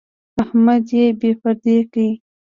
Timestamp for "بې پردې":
1.19-1.77